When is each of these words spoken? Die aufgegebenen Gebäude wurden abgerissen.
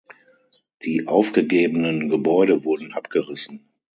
Die 0.83 1.07
aufgegebenen 1.07 2.09
Gebäude 2.09 2.63
wurden 2.63 2.91
abgerissen. 2.91 3.69